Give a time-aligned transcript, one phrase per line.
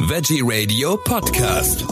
[0.00, 1.86] Veggie Radio Podcast.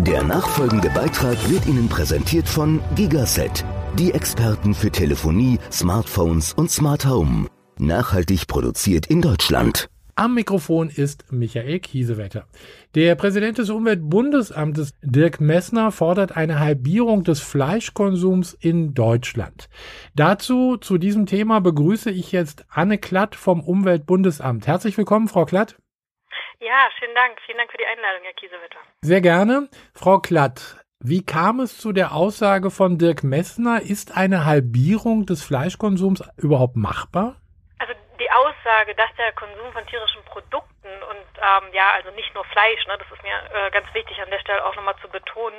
[0.00, 3.64] Der nachfolgende Beitrag wird Ihnen präsentiert von Gigaset,
[3.96, 7.46] die Experten für Telefonie, Smartphones und Smart Home.
[7.78, 9.88] Nachhaltig produziert in Deutschland.
[10.16, 12.46] Am Mikrofon ist Michael Kiesewetter.
[12.96, 19.68] Der Präsident des Umweltbundesamtes Dirk Messner fordert eine Halbierung des Fleischkonsums in Deutschland.
[20.16, 24.66] Dazu, zu diesem Thema, begrüße ich jetzt Anne Klatt vom Umweltbundesamt.
[24.66, 25.76] Herzlich willkommen, Frau Klatt.
[26.60, 27.40] Ja, vielen Dank.
[27.46, 28.78] Vielen Dank für die Einladung, Herr Kiesewetter.
[29.02, 29.68] Sehr gerne.
[29.94, 33.82] Frau Klatt, wie kam es zu der Aussage von Dirk Messner?
[33.82, 37.36] Ist eine Halbierung des Fleischkonsums überhaupt machbar?
[38.22, 42.86] die Aussage, dass der Konsum von tierischen Produkten und ähm, ja, also nicht nur Fleisch,
[42.86, 45.58] ne, das ist mir äh, ganz wichtig an der Stelle auch nochmal zu betonen,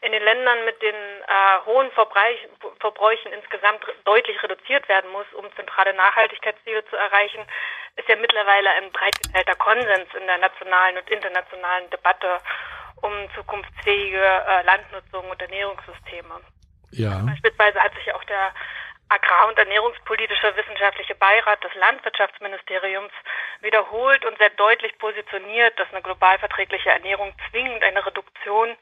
[0.00, 2.48] in den Ländern mit den äh, hohen Verbräuchen,
[2.80, 7.44] Verbräuchen insgesamt deutlich reduziert werden muss, um zentrale Nachhaltigkeitsziele zu erreichen,
[7.98, 12.38] ist ja mittlerweile ein breit geteilter Konsens in der nationalen und internationalen Debatte
[13.02, 16.40] um zukunftsfähige äh, Landnutzung und Ernährungssysteme.
[16.90, 17.22] Ja.
[17.26, 18.52] Beispielsweise hat sich ja auch der
[19.10, 23.12] Agrar- und Ernährungspolitischer Wissenschaftliche Beirat des Landwirtschaftsministeriums
[23.60, 28.76] wiederholt und sehr deutlich positioniert, dass eine global verträgliche Ernährung zwingend eine Reduktion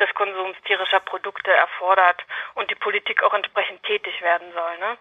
[0.00, 4.78] des Konsums tierischer Produkte erfordert und die Politik auch entsprechend tätig werden soll.
[4.78, 4.98] Ne?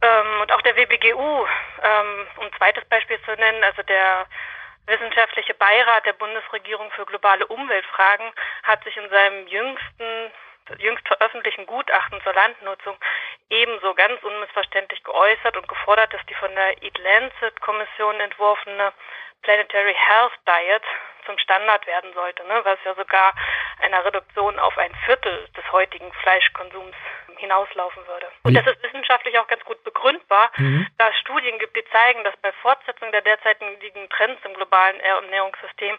[0.00, 1.46] Ähm, und auch der WBGU,
[1.82, 4.26] ähm, um ein zweites Beispiel zu nennen, also der
[4.86, 8.32] Wissenschaftliche Beirat der Bundesregierung für globale Umweltfragen
[8.62, 10.32] hat sich in seinem jüngsten
[10.76, 12.96] jüngst veröffentlichten Gutachten zur Landnutzung
[13.48, 18.92] ebenso ganz unmissverständlich geäußert und gefordert, dass die von der Eat Lancet Kommission entworfene
[19.42, 20.82] Planetary Health Diet
[21.24, 23.34] zum Standard werden sollte, ne, was ja sogar
[23.80, 26.96] einer Reduktion auf ein Viertel des heutigen Fleischkonsums
[27.38, 28.26] hinauslaufen würde.
[28.42, 30.86] Und das ist wissenschaftlich auch ganz gut begründbar, mhm.
[30.98, 35.98] da es Studien gibt, die zeigen, dass bei Fortsetzung der derzeitigen Trends im globalen Ernährungssystem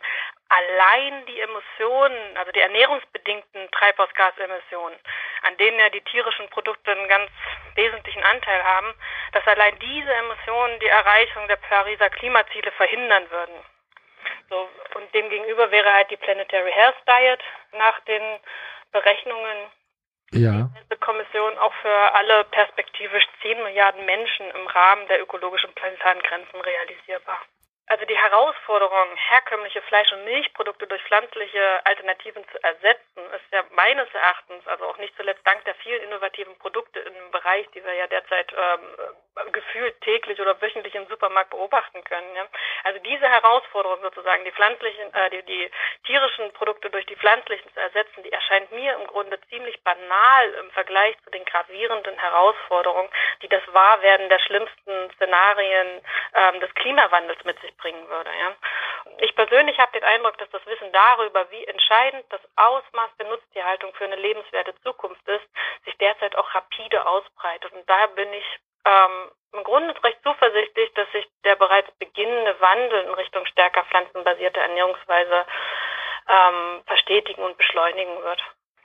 [0.50, 4.98] allein die Emissionen, also die ernährungsbedingten Treibhausgasemissionen,
[5.44, 7.30] an denen ja die tierischen Produkte einen ganz
[7.76, 8.94] wesentlichen Anteil haben,
[9.34, 13.56] dass allein diese Emissionen die Erreichung der Pariser Klimaziele verhindern würden.
[14.50, 17.40] So, und demgegenüber wäre halt die Planetary Health Diet
[17.74, 18.40] nach den
[18.92, 19.72] Berechnungen
[20.32, 20.70] ja.
[20.90, 26.62] der Kommission auch für alle perspektivisch 10 Milliarden Menschen im Rahmen der ökologischen planetaren Grenzen
[26.62, 27.40] realisierbar.
[27.88, 33.09] Also die Herausforderung, herkömmliche Fleisch- und Milchprodukte durch pflanzliche Alternativen zu ersetzen,
[33.46, 37.68] ist ja meines Erachtens, also auch nicht zuletzt dank der vielen innovativen Produkte im Bereich,
[37.72, 42.36] die wir ja derzeit ähm, gefühlt täglich oder wöchentlich im Supermarkt beobachten können.
[42.36, 42.46] Ja.
[42.84, 45.72] Also diese Herausforderung sozusagen, die pflanzlichen, äh, die, die
[46.06, 50.72] tierischen Produkte durch die pflanzlichen zu ersetzen, die erscheint mir im Grunde ziemlich banal im
[50.72, 53.10] Vergleich zu den gravierenden Herausforderungen,
[53.42, 56.02] die das Wahrwerden der schlimmsten Szenarien
[56.36, 58.30] ähm, des Klimawandels mit sich bringen würde.
[58.40, 58.56] Ja.
[59.20, 63.94] Ich persönlich habe den Eindruck, dass das Wissen darüber, wie entscheidend das Ausmaß der Nutztierhaltung
[63.94, 65.46] für eine lebenswerte Zukunft ist,
[65.86, 67.72] sich derzeit auch rapide ausbreitet.
[67.74, 73.04] Und daher bin ich ähm, im Grunde recht zuversichtlich, dass sich der bereits beginnende Wandel
[73.04, 75.46] in Richtung stärker pflanzenbasierter Ernährungsweise
[76.30, 78.42] ähm, verstetigen und beschleunigen wird.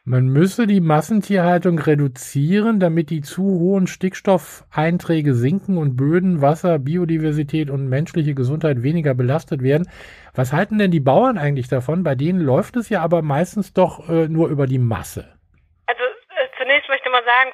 [0.06, 7.70] Man müsse die Massentierhaltung reduzieren, damit die zu hohen Stickstoffeinträge sinken und Böden, Wasser, Biodiversität
[7.70, 9.88] und menschliche Gesundheit weniger belastet werden.
[10.34, 12.02] Was halten denn die Bauern eigentlich davon?
[12.02, 15.24] Bei denen läuft es ja aber meistens doch äh, nur über die Masse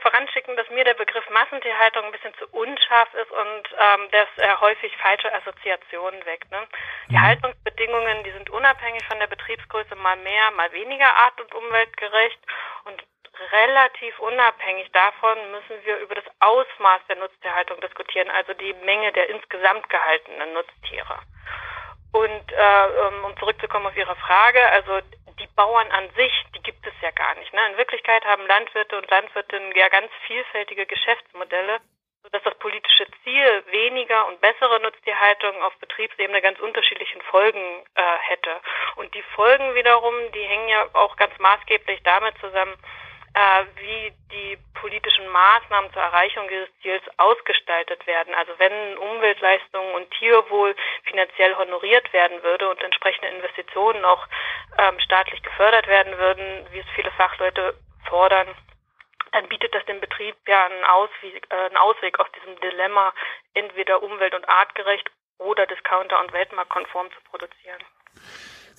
[0.00, 4.60] voranschicken, dass mir der Begriff Massentierhaltung ein bisschen zu unscharf ist und ähm, dass er
[4.60, 6.50] häufig falsche Assoziationen weckt.
[6.50, 6.66] Ne?
[7.08, 7.22] Die mhm.
[7.22, 12.40] Haltungsbedingungen, die sind unabhängig von der Betriebsgröße mal mehr, mal weniger art- und umweltgerecht
[12.84, 13.02] und
[13.52, 19.30] relativ unabhängig davon müssen wir über das Ausmaß der Nutztierhaltung diskutieren, also die Menge der
[19.30, 21.18] insgesamt gehaltenen Nutztiere.
[22.12, 25.00] Und äh, um zurückzukommen auf Ihre Frage, also
[25.38, 26.32] die Bauern an sich,
[27.02, 27.52] ja gar nicht.
[27.52, 27.60] Ne?
[27.70, 31.80] In Wirklichkeit haben Landwirte und Landwirtinnen ja ganz vielfältige Geschäftsmodelle,
[32.22, 38.60] sodass das politische Ziel weniger und bessere Nutztierhaltung auf Betriebsebene ganz unterschiedlichen Folgen äh, hätte.
[38.96, 42.76] Und die Folgen wiederum, die hängen ja auch ganz maßgeblich damit zusammen,
[43.34, 48.34] äh, wie die politischen Maßnahmen zur Erreichung dieses Ziels ausgestaltet werden.
[48.34, 50.74] Also wenn Umweltleistungen und Tierwohl
[51.04, 54.26] finanziell honoriert werden würde und entsprechende Investitionen auch
[54.78, 57.74] ähm, staatlich gefördert werden würden, wie es viele Fachleute
[58.08, 58.48] fordern,
[59.32, 63.12] dann bietet das dem Betrieb ja einen Ausweg, äh, einen Ausweg aus diesem Dilemma,
[63.54, 67.82] entweder umwelt- und artgerecht oder discounter- und weltmarktkonform zu produzieren.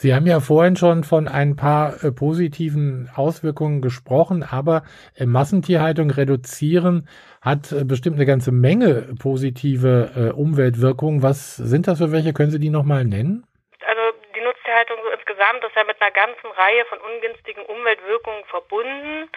[0.01, 4.81] Sie haben ja vorhin schon von ein paar äh, positiven Auswirkungen gesprochen, aber
[5.15, 7.07] äh, Massentierhaltung reduzieren
[7.39, 11.21] hat äh, bestimmt eine ganze Menge positive äh, Umweltwirkungen.
[11.21, 12.33] Was sind das für welche?
[12.33, 13.45] Können Sie die nochmal nennen?
[13.85, 14.01] Also
[14.41, 19.29] Nutztierhaltung so insgesamt ist ja mit einer ganzen Reihe von ungünstigen Umweltwirkungen verbunden,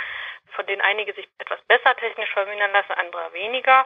[0.56, 3.84] von denen einige sich etwas besser technisch vermindern lassen, andere weniger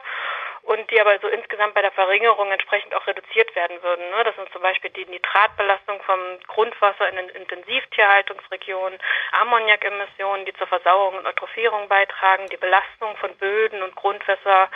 [0.69, 4.07] und die aber so insgesamt bei der Verringerung entsprechend auch reduziert werden würden.
[4.11, 4.23] Ne?
[4.23, 8.99] Das sind zum Beispiel die Nitratbelastung vom Grundwasser in den Intensivtierhaltungsregionen,
[9.31, 14.69] Ammoniakemissionen, die zur Versauerung und Eutrophierung beitragen, die Belastung von Böden und Grundwässer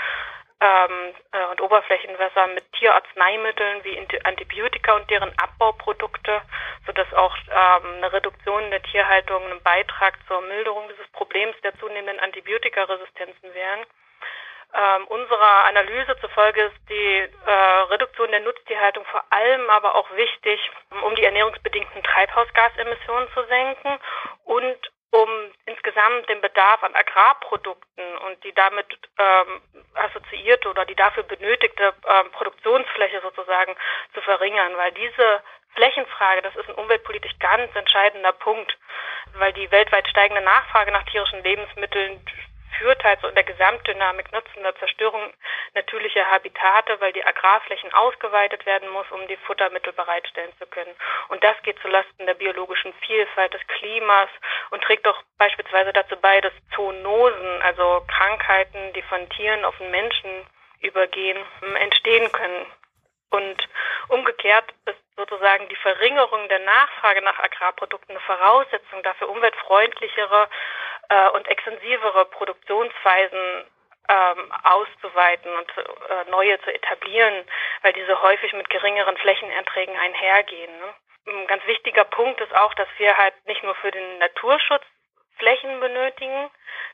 [0.61, 6.41] ähm, äh, und Oberflächenwässer mit Tierarzneimitteln wie Antibiotika und deren Abbauprodukte,
[6.87, 12.19] sodass auch ähm, eine Reduktion der Tierhaltung einen Beitrag zur Milderung dieses Problems der zunehmenden
[12.19, 13.85] Antibiotikaresistenzen wären.
[14.75, 17.51] Ähm, unserer Analyse zufolge ist die äh,
[17.91, 20.59] Reduktion der Nutztierhaltung vor allem aber auch wichtig,
[21.03, 23.99] um die ernährungsbedingten Treibhausgasemissionen zu senken
[24.45, 25.29] und um
[25.67, 28.87] insgesamt den Bedarf an Agrarprodukten und die damit
[29.19, 29.61] ähm,
[29.93, 33.75] assoziierte oder die dafür benötigte ähm, Produktionsfläche sozusagen
[34.15, 35.43] zu verringern, weil diese
[35.75, 38.75] Flächenfrage, das ist ein umweltpolitisch ganz entscheidender Punkt,
[39.33, 42.25] weil die weltweit steigende Nachfrage nach tierischen Lebensmitteln
[42.77, 44.33] führt halt so in der Gesamtdynamik
[44.63, 45.33] einer Zerstörung
[45.73, 50.93] natürlicher Habitate, weil die Agrarflächen ausgeweitet werden muss, um die Futtermittel bereitstellen zu können.
[51.29, 54.29] Und das geht zulasten der biologischen Vielfalt, des Klimas
[54.71, 59.91] und trägt auch beispielsweise dazu bei, dass Zoonosen, also Krankheiten, die von Tieren auf den
[59.91, 60.47] Menschen
[60.81, 61.37] übergehen,
[61.75, 62.65] entstehen können.
[63.33, 63.67] Und
[64.09, 70.49] umgekehrt ist sozusagen die Verringerung der Nachfrage nach Agrarprodukten eine Voraussetzung dafür, umweltfreundlichere
[71.09, 73.65] äh, und extensivere Produktionsweisen
[74.07, 77.43] ähm, auszuweiten und äh, neue zu etablieren,
[77.81, 80.71] weil diese häufig mit geringeren Flächenerträgen einhergehen.
[80.77, 80.93] Ne?
[81.25, 84.83] Ein ganz wichtiger Punkt ist auch, dass wir halt nicht nur für den Naturschutz
[85.43, 86.47] Flächen benötigen,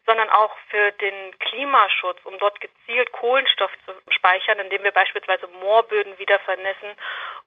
[0.08, 6.18] sondern auch für den Klimaschutz, um dort gezielt Kohlenstoff zu speichern, indem wir beispielsweise Moorböden
[6.18, 6.98] wieder vernässen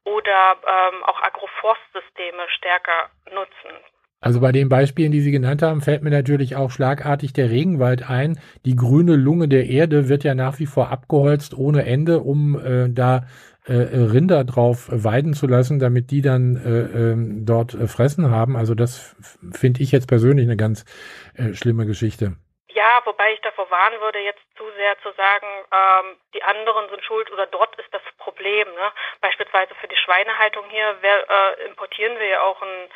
[0.04, 3.74] oder ähm, auch Agroforstsysteme stärker nutzen.
[4.20, 8.08] Also bei den Beispielen, die Sie genannt haben, fällt mir natürlich auch schlagartig der Regenwald
[8.08, 8.38] ein.
[8.64, 12.88] Die grüne Lunge der Erde wird ja nach wie vor abgeholzt ohne Ende, um äh,
[12.88, 13.26] da
[13.64, 18.56] äh, Rinder drauf weiden zu lassen, damit die dann äh, ähm, dort äh, fressen haben.
[18.56, 19.14] Also das
[19.52, 20.84] finde ich jetzt persönlich eine ganz
[21.34, 22.36] äh, schlimme Geschichte.
[22.74, 27.04] Ja, wobei ich davor warnen würde, jetzt zu sehr zu sagen, ähm, die anderen sind
[27.04, 28.66] schuld oder dort ist das Problem.
[28.66, 28.92] Ne?
[29.20, 32.88] Beispielsweise für die Schweinehaltung hier wer, äh, importieren wir ja auch einen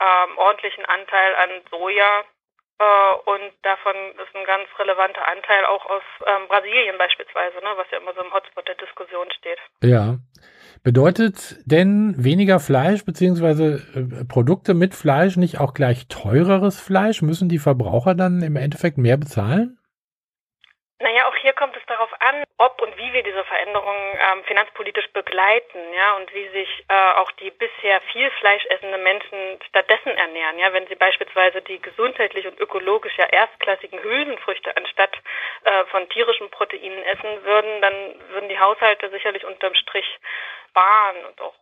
[0.00, 2.24] ähm, ordentlichen Anteil an Soja äh,
[3.24, 7.70] und davon ist ein ganz relevanter Anteil auch aus ähm, Brasilien beispielsweise, ne?
[7.76, 9.58] was ja immer so im Hotspot der Diskussion steht.
[9.82, 10.16] Ja.
[10.82, 17.22] Bedeutet denn weniger Fleisch beziehungsweise äh, Produkte mit Fleisch nicht auch gleich teureres Fleisch?
[17.22, 19.78] Müssen die Verbraucher dann im Endeffekt mehr bezahlen?
[21.00, 25.08] Naja, auch hier kommt es darauf an, ob und wie wir diese Veränderungen ähm, finanzpolitisch
[25.12, 30.58] begleiten, ja, und wie sich äh, auch die bisher viel Fleisch essenden Menschen stattdessen ernähren,
[30.58, 35.16] ja, wenn sie beispielsweise die gesundheitlich und ökologisch ja erstklassigen Hülsenfrüchte anstatt
[35.64, 37.94] äh, von tierischen Proteinen essen würden, dann
[38.30, 40.06] würden die Haushalte sicherlich unterm Strich
[40.70, 41.54] sparen und auch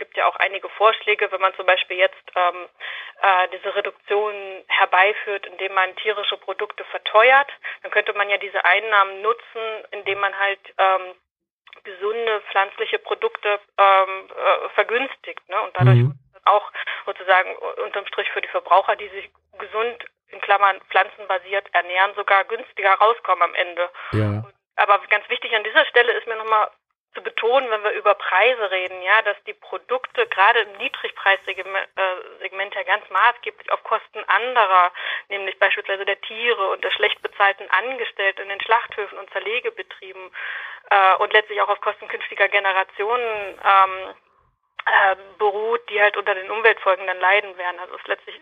[0.00, 2.66] gibt ja auch einige Vorschläge, wenn man zum Beispiel jetzt ähm,
[3.22, 4.34] äh, diese Reduktion
[4.66, 7.48] herbeiführt, indem man tierische Produkte verteuert,
[7.82, 9.62] dann könnte man ja diese Einnahmen nutzen,
[9.92, 11.14] indem man halt ähm,
[11.84, 15.46] gesunde pflanzliche Produkte ähm, äh, vergünstigt.
[15.48, 15.60] Ne?
[15.60, 16.18] Und dadurch mhm.
[16.46, 16.72] auch
[17.04, 22.94] sozusagen unterm Strich für die Verbraucher, die sich gesund in Klammern pflanzenbasiert ernähren, sogar günstiger
[22.94, 23.90] rauskommen am Ende.
[24.12, 24.44] Ja.
[24.76, 26.70] Aber ganz wichtig an dieser Stelle ist mir nochmal
[27.14, 32.78] zu betonen, wenn wir über Preise reden, ja, dass die Produkte gerade im Niedrigpreissegment äh,
[32.78, 34.92] ja ganz maßgeblich auf Kosten anderer,
[35.28, 40.30] nämlich beispielsweise der Tiere und der schlecht bezahlten Angestellten in den Schlachthöfen und Zerlegebetrieben
[40.90, 44.14] äh, und letztlich auch auf Kosten künftiger Generationen ähm,
[44.86, 47.80] äh, beruht, die halt unter den Umweltfolgen dann leiden werden.
[47.80, 48.40] Also es ist letztlich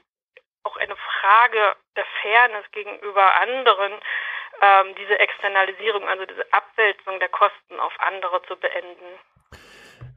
[0.65, 3.95] auch eine Frage der Fairness gegenüber anderen,
[4.63, 9.19] ähm, diese Externalisierung, also diese Abwälzung der Kosten auf andere zu beenden.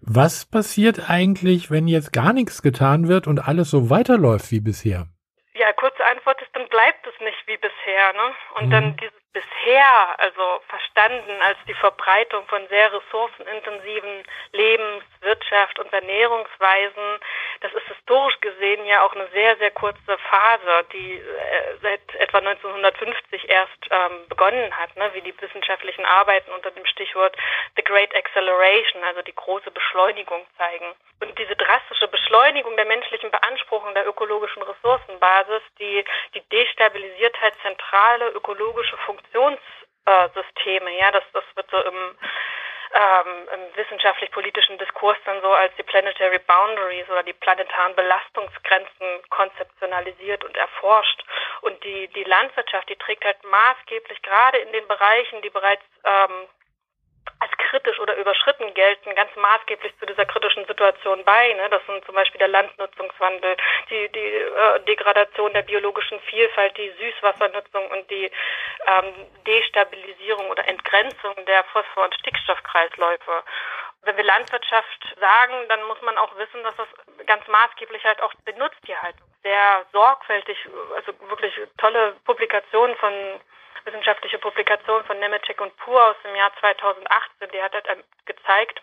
[0.02, 5.06] Was passiert eigentlich, wenn jetzt gar nichts getan wird und alles so weiterläuft wie bisher?
[5.54, 8.14] Ja, kurze Antwort ist, dann bleibt es nicht wie bisher.
[8.14, 8.36] Ne?
[8.56, 8.72] Und mhm.
[8.72, 17.20] dann dieses bisher, also verstanden als die Verbreitung von sehr ressourcenintensiven Lebens-, Wirtschaft und Ernährungsweisen,
[17.62, 22.40] das ist historisch gesehen ja auch eine sehr, sehr kurze Phase, die äh, seit etwa
[22.40, 25.10] 1950 erst ähm, begonnen hat, ne?
[25.14, 27.36] wie die wissenschaftlichen Arbeiten unter dem Stichwort
[27.76, 30.94] The Great Acceleration, also die große Beschleunigung zeigen.
[31.22, 38.30] Und diese drastische Beschleunigung der menschlichen Beanspruchung der ökologischen Ressourcenbasis, die, die destabilisiert halt zentrale
[38.30, 40.98] ökologische Funktionssysteme.
[40.98, 42.18] Ja, das, das wird so im
[42.94, 50.44] ähm, im wissenschaftlich-politischen Diskurs dann so als die Planetary Boundaries oder die planetaren Belastungsgrenzen konzeptionalisiert
[50.44, 51.24] und erforscht.
[51.62, 56.48] Und die, die Landwirtschaft, die trägt halt maßgeblich gerade in den Bereichen, die bereits ähm,
[57.72, 61.54] kritisch oder überschritten gelten, ganz maßgeblich zu dieser kritischen Situation bei.
[61.54, 61.70] Ne?
[61.70, 63.56] Das sind zum Beispiel der Landnutzungswandel,
[63.90, 69.14] die, die äh, Degradation der biologischen Vielfalt, die Süßwassernutzung und die ähm,
[69.48, 73.44] Destabilisierung oder Entgrenzung der Phosphor- und Stickstoffkreisläufe.
[74.04, 76.88] Wenn wir Landwirtschaft sagen, dann muss man auch wissen, dass das
[77.26, 80.58] ganz maßgeblich halt auch Benutztierhaltung sehr sorgfältig,
[80.96, 83.14] also wirklich tolle Publikationen von
[83.86, 88.82] wissenschaftliche Publikation von Nemetschek und Pur aus dem Jahr 2018, die hat halt gezeigt,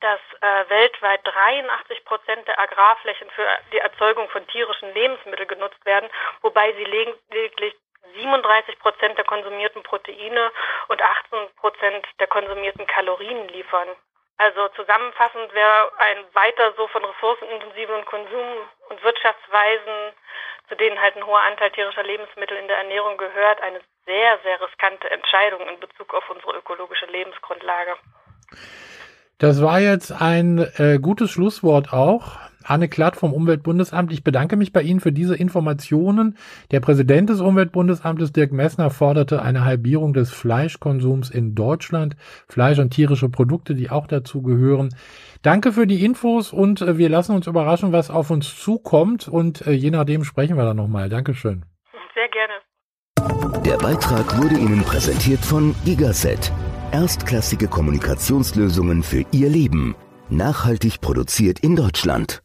[0.00, 6.08] dass äh, weltweit 83 Prozent der Agrarflächen für die Erzeugung von tierischen Lebensmitteln genutzt werden,
[6.40, 7.74] wobei sie lediglich
[8.14, 10.50] 37 Prozent der konsumierten Proteine
[10.88, 13.88] und 18 Prozent der konsumierten Kalorien liefern.
[14.38, 20.14] Also zusammenfassend wäre ein weiter so von ressourcenintensiven Konsum- und Wirtschaftsweisen,
[20.68, 24.60] zu denen halt ein hoher Anteil tierischer Lebensmittel in der Ernährung gehört, eine sehr, sehr
[24.60, 27.92] riskante Entscheidung in Bezug auf unsere ökologische Lebensgrundlage.
[29.38, 32.36] Das war jetzt ein äh, gutes Schlusswort auch.
[32.62, 34.12] Anne Klatt vom Umweltbundesamt.
[34.12, 36.36] Ich bedanke mich bei Ihnen für diese Informationen.
[36.70, 42.16] Der Präsident des Umweltbundesamtes, Dirk Messner, forderte eine Halbierung des Fleischkonsums in Deutschland.
[42.48, 44.94] Fleisch und tierische Produkte, die auch dazu gehören.
[45.42, 49.66] Danke für die Infos und äh, wir lassen uns überraschen, was auf uns zukommt und
[49.66, 51.08] äh, je nachdem sprechen wir dann nochmal.
[51.08, 51.64] Dankeschön.
[53.70, 56.50] Der Beitrag wurde Ihnen präsentiert von Gigaset.
[56.90, 59.94] Erstklassige Kommunikationslösungen für Ihr Leben.
[60.28, 62.42] Nachhaltig produziert in Deutschland.